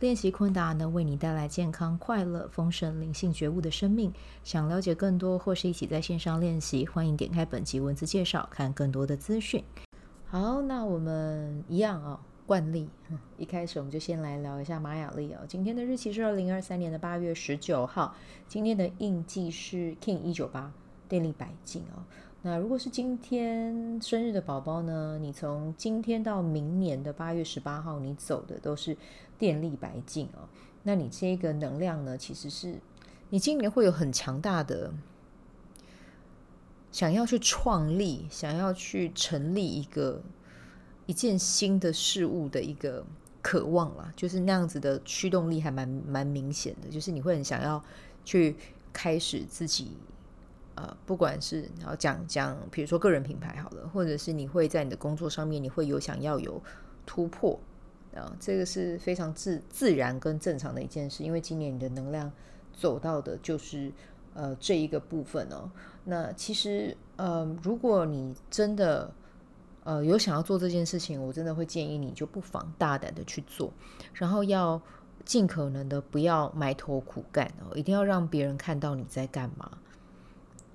[0.00, 4.12] 练习昆达能为你带来健康、快乐、丰盛、灵性觉悟的生命。
[4.42, 9.62] 想了解更多或是一起在线上练习，欢迎点开本集文字介绍，看更多的资讯。
[10.26, 12.88] 好，那我们一样哦，惯例，
[13.38, 15.38] 一开始我们就先来聊一下玛雅历哦。
[15.46, 18.16] 今天的日期是二零二三年的八月十九号，
[18.48, 20.72] 今天的印记是 King 一九八，
[21.08, 22.02] 电力白镜哦。
[22.46, 25.18] 那如果是今天生日的宝宝呢？
[25.18, 28.94] 你从今天到明年的八月十八号，你走的都是
[29.38, 30.48] 电力白镜哦。
[30.82, 32.80] 那你这个能量呢，其实是
[33.30, 34.92] 你今年会有很强大的
[36.92, 40.22] 想要去创立、想要去成立一个
[41.06, 43.04] 一件新的事物的一个
[43.42, 47.82] 渴望啦，就是那样子的驱动力还蛮蛮明显的，就是你会很想要
[48.24, 48.56] 去
[48.92, 49.96] 开始自己。
[50.76, 56.60] 呃，不管是然后讲讲，比如说个人品牌好了，或者是你会在你的工作上面，你会有想要有
[57.06, 57.56] 突破
[58.14, 61.22] 啊，这个是非常自自然跟正常的一件事。
[61.22, 62.30] 因为今年你的能量
[62.72, 63.92] 走到的就是
[64.34, 65.70] 呃这一个部分哦。
[66.04, 69.12] 那其实呃，如果你真的
[69.84, 73.72] 呃有想要做这件事情，我真的会建议你就不妨大胆的去做，
[74.12, 74.80] 然后要
[75.24, 79.78] 尽可能的不要埋头苦干哦，一定要让别人看到你在干嘛。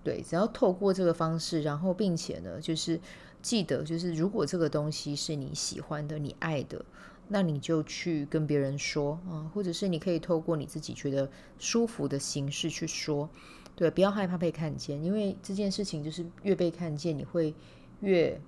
[0.01, 2.99] 对，只要透过这个方式，然后并且呢，就是
[3.41, 6.83] 记得，就是如果这个东西是你喜欢的、你爱的，
[7.29, 13.29] 那你就去跟别人说啊，或者是你可以透过你自己觉得舒服的形式去说。
[13.75, 17.55] 对，不要害怕被看见，因为这件事情就是越被看见，你会
[18.01, 18.41] 越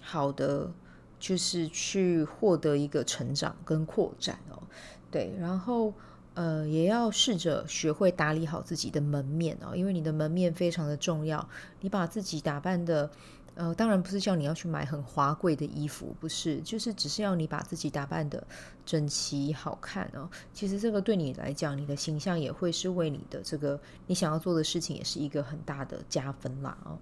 [0.00, 0.72] 好的，
[1.18, 4.62] 就是去获得一个成长跟扩展哦。
[5.10, 5.92] 对，然后。
[6.34, 11.46] 呃，也要试着学会打理好自己的门面哦，因为你的门面非常的重要。
[11.82, 13.10] 你把自己打扮的，
[13.54, 18.42] 呃，当然不是叫你要去买很华贵的衣服，不是，就是只是要你把自己打扮的
[18.84, 20.28] 整齐好看哦。
[20.54, 26.98] 其实这个对你来讲，你的形象也会是为你的这个你想要做的事情，也是一个很大的加分啦哦。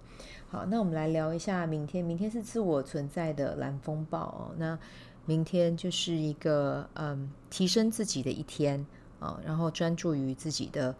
[0.49, 4.51] 好，那我们来聊一下明天，明天是自我存在的蓝风暴哦。
[4.57, 4.77] 那
[5.25, 8.85] 明天就是一个嗯，提升自己的一天。
[9.21, 10.95] 啊，然后专注于自己的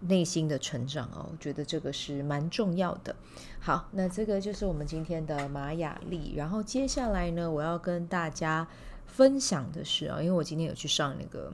[0.00, 3.14] 内心的成长哦，我觉得这个是蛮重要的。
[3.58, 6.34] 好，那这个就是我们今天的玛雅历。
[6.34, 8.66] 然后接下来呢，我要跟大家
[9.06, 11.50] 分享的是啊，因为我今天有去上那个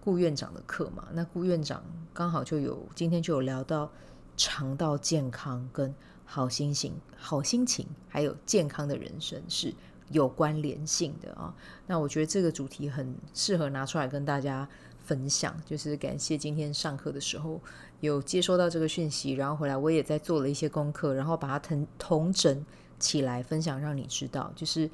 [0.00, 1.82] 顾院长的课嘛，那顾院长
[2.12, 3.90] 刚好就有今天就有聊到
[4.36, 5.92] 肠道健康跟
[6.24, 9.74] 好心情、好心情还有健康的人生是
[10.10, 11.52] 有关联性的啊。
[11.86, 14.68] 那我觉得这个主题很适合拿出来跟大家。
[15.08, 17.58] 分享，就是感谢今天上课的时候
[18.00, 22.62] 有接收到这个讯息，然后回来我也在做了一些功课，然后把它统统整
[22.98, 24.90] 起来分享，让你知道，就是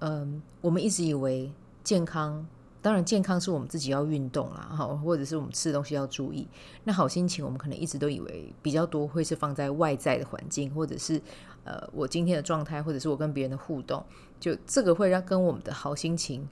[0.00, 1.50] 嗯，我们一直以为
[1.82, 2.46] 健康，
[2.82, 6.46] 当然健康是我们自己要运动啦，好，或者是我们吃的东西要注意。
[6.84, 11.18] 那好心情，我们可能一直都以为比较多会是放在外在的环境，或者是
[11.64, 14.04] 呃，我今天的状态，或者是我跟别人的互动，
[14.38, 16.46] 就这个会让跟我们的好心情。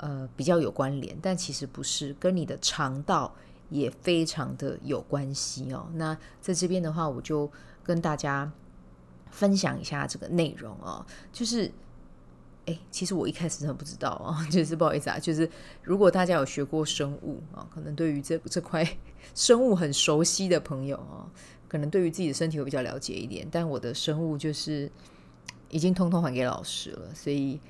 [0.00, 3.34] 呃，比较有关联，但其实不是，跟你的肠道
[3.68, 5.86] 也非常的有关系哦。
[5.92, 7.50] 那在这边的话，我就
[7.84, 8.50] 跟大家
[9.30, 11.04] 分享一下这个内容哦。
[11.30, 11.70] 就是，
[12.64, 15.18] 哎，其实我一开始真的不知道啊， 就是不好意思啊。
[15.18, 15.46] 就是
[15.82, 18.82] 如果大家有学过生物啊，可能对于这这块
[19.34, 21.28] 生物很熟悉的朋友啊，
[21.68, 23.46] 可能对于自己的身体会比较了解一点。
[23.50, 24.90] 但我的生物就是
[25.68, 27.60] 已经通通还给老师了，所以。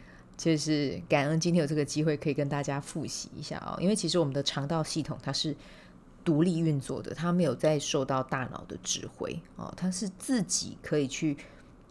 [0.41, 5.55] 就是感恩今天有这个机会可以跟大家复习一下啊，因为其实我们的肠道系统它是
[6.25, 11.37] 独立运作的，它没有再受到大脑的指挥啊，它是自己可以去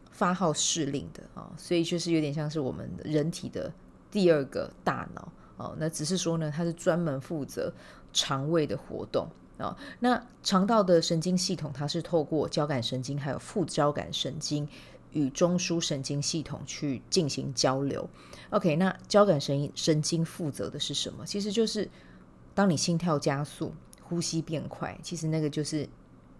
[0.09, 3.71] 发号施令的啊，所以就是有点像是我们人体的
[4.09, 5.31] 第二个大脑
[5.63, 7.71] 啊，那只是说呢，它是专门负责
[8.11, 9.27] 肠胃的活动
[9.59, 14.67] 啊，那肠道的神经系统它是透过交感神经还有副交感神经。
[15.11, 18.07] 与中枢神经系统去进行交流。
[18.51, 21.25] OK，那交感神神经负责的是什么？
[21.25, 21.89] 其实就是
[22.53, 25.87] 当你心跳加速、呼吸变快，其实那个就是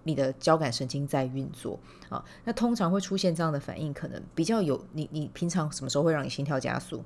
[0.04, 1.80] 你的交感神经在运作
[2.10, 2.24] 啊。
[2.44, 7.04] 那通常会出现这样的反应，可能比较有你你平常什么时候会让你心跳加速、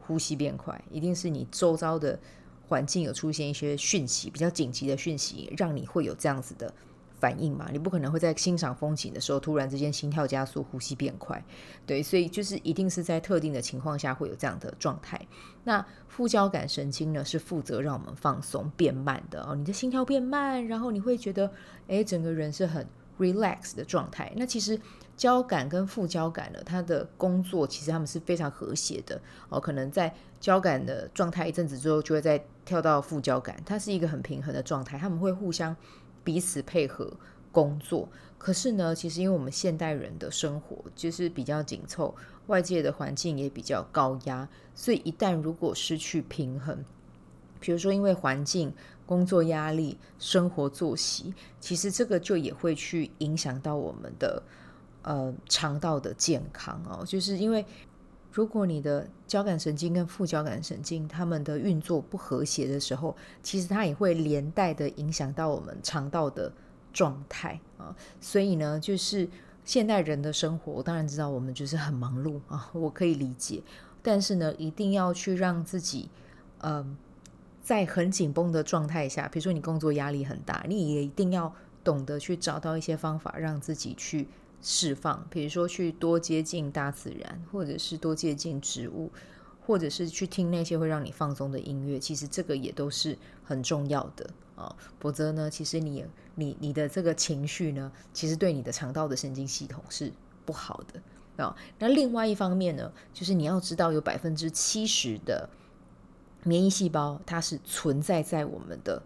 [0.00, 0.82] 呼吸变快？
[0.90, 2.18] 一定是你周遭的
[2.66, 6.72] 环境有出现一些讯息，比较紧急的讯息，让你会有这样子的
[7.18, 11.42] 反应嘛，你不可能会在欣赏风景的时候突然之间心跳加速、呼吸变快，
[11.86, 15.20] 对，所以就是一定是在特定的情况下会有这样的状态。
[15.64, 21.50] 那副交感神经呢，是负责让我们放松变慢的哦，你的心跳变慢，然后你会觉得，
[21.86, 22.86] 诶，整个人是很
[23.18, 24.30] relax 的状态。
[24.36, 24.78] 那其实
[25.16, 29.18] 交感跟副交感呢，它的工作其实他们是非常和谐的
[29.48, 35.74] 哦，可能在交感的状态一阵子之后，就会再跳到副交感，它是一个很平衡的状态，他们会互相。
[36.26, 37.08] 彼此配合
[37.52, 42.12] 工作，可是呢，其实因为我们现代人的生活就是比较紧凑，
[42.48, 46.84] 外界的环境也比较高压，所以一旦如果失去平衡，
[47.60, 48.74] 比如说因为环境、
[49.06, 54.42] 工作压力、生活作息，其实这个就也会去影响到我们的
[55.02, 57.64] 呃肠道的健康哦，就是因为。
[58.36, 66.52] 如果你的交感神经跟副交感神经它们的运作不和谐的时候，其实它也会连带的影响到我们肠道的
[66.92, 67.96] 状态啊。
[68.20, 69.26] 所以呢，就是
[69.64, 73.62] 现代人的生活，我当然知道我们就是很忙碌啊，我可以理解。
[74.02, 76.10] 但是呢，一定要去让自己，
[76.58, 76.94] 嗯、
[77.62, 81.50] 在很紧绷的状态下，比如说你工作压力很大，你也一定要
[81.82, 84.28] 懂得去找到一些方法，让自己去。
[84.68, 89.12] 释放，比如说去多接近大自然，或者是多接近植物，
[89.64, 92.00] 或者是去听那些会让你放松的音乐。
[92.00, 94.74] 其实这个也都是很重要的啊。
[94.98, 96.04] 否则呢，其实你
[96.34, 100.12] 你你的这个情绪呢，其实对你的肠道的神经系统是
[100.44, 101.56] 不好的啊。
[101.78, 105.48] 那另外一方面呢，就是你要知道，有百分之七十的
[106.42, 109.00] 免疫细胞它是存在在我们的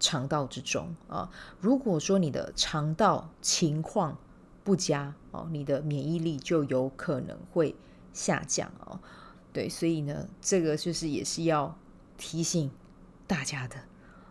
[0.00, 1.30] 肠道之中啊。
[1.60, 4.16] 如果说你的肠道情况，
[4.64, 7.74] 不佳哦，你的免疫力就有可能会
[8.12, 9.00] 下降哦。
[9.52, 11.76] 对，所以呢，这个就是也是要
[12.16, 12.70] 提醒
[13.26, 13.76] 大家的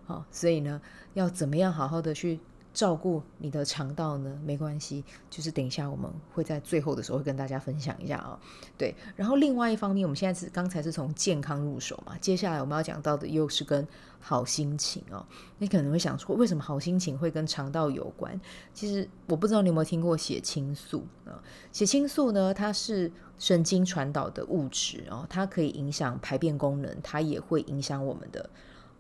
[0.08, 0.26] 哦。
[0.32, 0.82] 所以呢，
[1.14, 2.40] 要怎么样好好的去
[2.74, 4.40] 照顾你的肠道呢？
[4.46, 8.40] 没关系，就是等一下我们会在最后的时候会跟大家分享一下啊。
[8.78, 13.86] 对，然后另外一方面，我们现在是刚才是从健康入手嘛，接下来我们要讲到的又是跟
[14.20, 15.26] 好心情哦。
[15.58, 18.40] 你可能会想说，为什么好心情会跟肠道有关？
[18.74, 21.44] 其实我不知道你有没有听过血清素啊？
[21.74, 28.50] 血清素呢，它是神经传导的物质哦，它可以影响排便功能，它也会影响我们的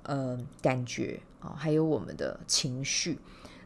[0.03, 3.17] 呃感觉啊，还有我们的情绪。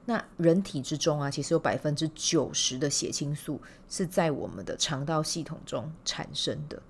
[0.07, 3.59] 那人体之中啊，其实有百分之九十的血清素
[3.89, 6.81] 是在我们的肠道系统中产生的。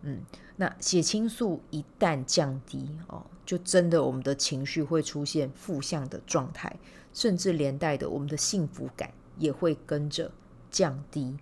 [0.00, 0.20] 嗯，
[0.56, 6.74] 那血清素一旦降低哦，就真的我们的情绪会出现负向的状态，
[7.12, 10.30] 甚至连带的我们的幸福感也会跟着
[10.70, 11.36] 降低。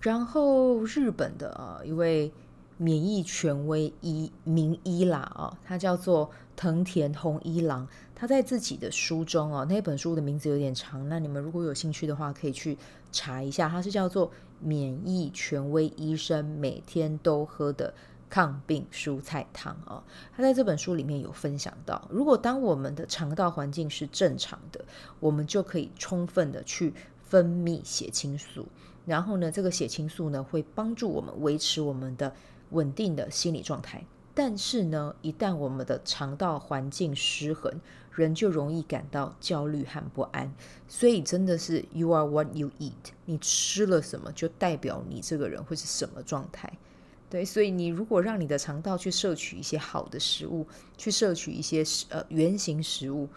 [0.00, 2.32] 然后日本的啊一位
[2.76, 7.88] 免疫权威医名医啦啊，他叫做藤田弘一郎。
[8.18, 12.78] 他在自己的书中哦，那本书的名字有点长，那你们如果有兴趣的话，可以去
[13.12, 13.68] 查一下。
[13.68, 14.28] 它是叫做
[14.58, 17.92] 《免疫权威医生每天都喝的
[18.30, 20.02] 抗病蔬菜汤》哦。
[20.34, 24.82] 他在这本书里面有分享到，如果当我们的肠道环境是正常的，
[25.20, 28.66] 我们就可以充分的去分泌血清素，
[29.04, 32.32] 然后呢，这个血清素呢会帮助我们维持我们的
[32.70, 34.02] 稳定的心理状态。
[34.38, 37.80] 但是呢，一旦我们的肠道环境失衡，
[38.12, 40.52] 人就容易感到焦虑和不安，
[40.86, 42.92] 所以真的是 you are what you eat，
[43.24, 46.70] 你吃了什么就代表你这个人会是什么状态。
[47.30, 50.66] 对，所以你如果让你的肠道去摄取一些好的食物，
[50.98, 53.30] 去摄取一些呃原型食物，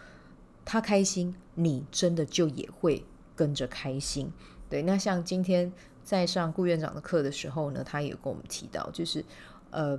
[0.66, 3.02] 他开心，你真的就也会
[3.34, 4.30] 跟着开心。
[4.68, 5.72] 对，那像今天
[6.04, 9.24] 在上顾院长的课的时候呢，他也跟我们提到，就是
[9.70, 9.98] 呃。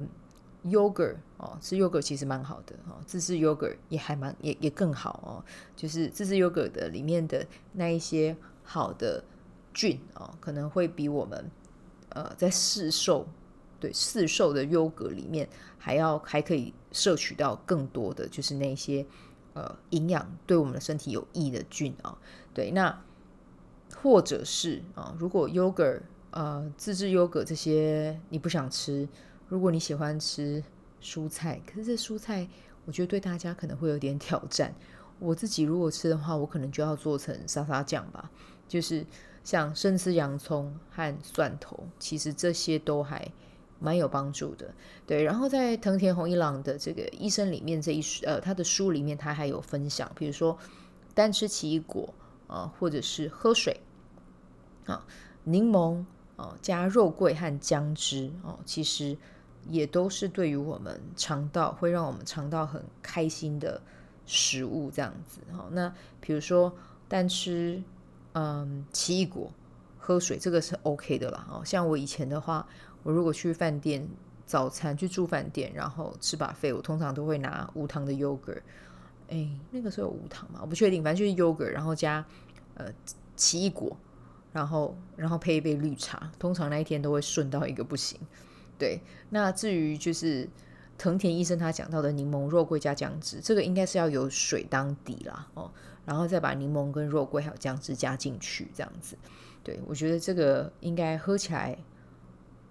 [0.64, 5.44] Yogurt 哦，吃 Yogurt 其实蛮好的哦，自制 Yogurt 也还蛮也也更好哦，
[5.76, 9.24] 就是自制 Yogurt 的里面的那一些好的
[9.74, 11.50] 菌哦，可能会比我们
[12.10, 13.28] 呃在市售
[13.80, 15.50] 对市售的 Yogurt 里面
[15.80, 19.04] 还要还可以摄取到更多的就是那些
[19.54, 22.16] 呃营养对我们的身体有益的菌、哦，
[22.54, 23.02] 对，那
[23.96, 29.08] 或者是啊、哦，如果 Yogurt 呃自制 Yogurt 这些你不想吃。
[29.52, 30.64] 如果你喜欢吃
[31.04, 32.48] 蔬菜，可是这蔬菜
[32.86, 34.74] 我觉得对大家可能会有点挑战。
[35.20, 38.32] 我自己如果吃的话，我可能就要做成沙沙酱吧，
[38.66, 39.06] 就是
[39.44, 43.30] 像生吃洋葱和蒜头，其实这些都还
[43.78, 44.74] 蛮有帮助的。
[45.06, 50.58] 对，然后在藤田弘一郎的这个医生里面这一呃他的书里面，他还有分享，比如说
[51.14, 52.14] 单吃奇异果
[52.48, 53.82] 啊，或者是喝水
[54.86, 55.06] 啊，
[55.44, 56.06] 柠檬
[56.38, 59.18] 啊，加肉桂和姜汁哦，其实。
[59.70, 63.82] 也都是对于我们肠道会让我们肠道很开心的
[64.26, 65.68] 食物，这样子哈。
[65.72, 66.74] 那比如说
[67.08, 67.82] 单吃
[68.34, 69.52] 嗯，奇异果
[69.98, 71.46] 喝水这个是 OK 的啦。
[71.52, 72.68] 哦，像我以前的话，
[73.04, 74.08] 我如果去饭店
[74.46, 78.62] 早餐去住饭店，然后吃把饭我通常都会拿无糖的 yogurt。
[79.30, 80.60] 哎，那个时候有无糖吗？
[80.62, 82.26] 我不确定，反正就是 yogurt，然后加
[82.76, 82.86] 呃
[83.36, 83.96] 奇异果，
[84.52, 88.20] 然后然后配一杯绿茶，通常那一天都会顺到一个不行。
[88.82, 90.50] 对，那至于就是。
[90.98, 95.72] 藤田医生他讲到的柠檬、肉桂加姜汁，这个应该是要有水当底啦，哦，
[96.06, 99.18] 然后再把柠檬跟肉桂还有姜汁加进去，这样子。
[99.64, 101.76] 对，我觉得这个应该喝起来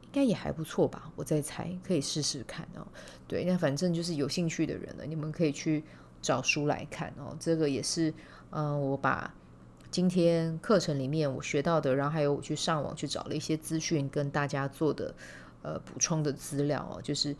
[0.02, 2.86] 应该也还不错吧，我再猜，可以试试看哦。
[3.26, 5.82] 对，那反正就是有兴趣的人呢，你们可以去
[6.22, 7.36] 找书来看哦。
[7.40, 8.14] 这个也是，
[8.50, 9.34] 嗯、我把
[9.90, 15.12] 今天课程里面我学到的，然后还有我去上网去找了一些资讯，跟大家做的
[15.62, 17.36] 呃补充的资料哦，就是。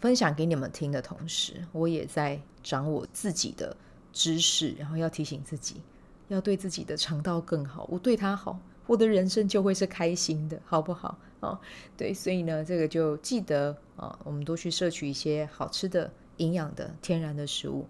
[0.00, 3.76] 分享给你们听的同时，我也在长我自己的
[4.14, 5.82] 知识，然后要提醒自己，
[6.28, 7.86] 要对自己的肠道更好。
[7.90, 11.18] 我对他好，我的人生就会是开心的，好不好？
[11.40, 11.60] 哦，
[11.98, 17.86] 对，所以呢，这个就记得啊、我们多去摄取一些好吃的、营养的、天然的食物，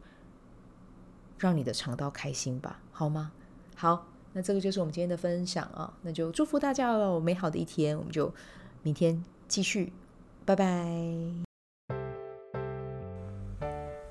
[1.39, 3.31] 让你的肠道开心吧，好吗？
[3.77, 8.35] 好，那这个就是我们今天的分享啊，那就祝福大家有美好的一天，我们就
[8.83, 9.93] 明天继续，
[10.45, 10.65] 拜拜。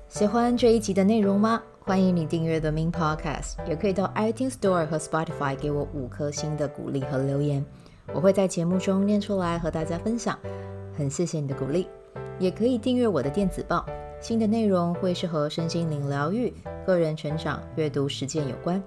[0.06, 1.62] 喜欢这一集的内容吗？
[1.80, 7.64] 欢迎你订阅 The Min Podcast，也可以到 iTunes Store 和 Spotify 给我五颗星的鼓励和留言，
[8.12, 10.38] 我会在节目中念出来和大家分享。
[10.94, 11.88] 很谢谢你的鼓励，
[12.38, 13.86] 也可以订阅我的电子报，
[14.20, 16.52] 新的内容会是和身心灵疗愈、
[16.84, 18.82] 个人成长、阅读实践有关。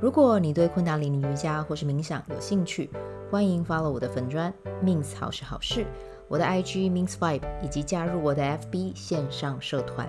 [0.00, 2.88] 如果你对昆达里尼瑜伽或是冥想有兴趣，
[3.30, 4.52] 欢迎 follow 我的粉专
[4.84, 5.86] Min 好是好事，
[6.26, 10.08] 我的 IG Min Vibe，以及加入我的 FB 线上社团。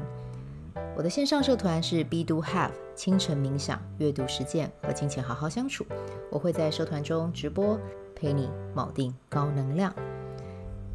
[0.98, 5.86] 我的线上社团是 Be Do Have 清晨冥想、阅读实践和金钱好好相处。
[6.32, 7.78] 我会在社团中直播，
[8.16, 9.94] 陪你铆定高能量。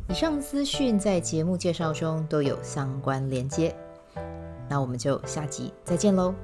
[0.09, 3.73] 以上资讯在节目介绍中都有相关连接。
[4.68, 6.35] 那我们就下集再见喽。